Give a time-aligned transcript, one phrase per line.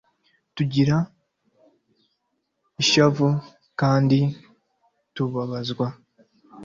[0.55, 0.95] tugira
[2.81, 3.27] ishavu
[3.79, 4.19] kandi
[5.15, 5.85] tubabazwa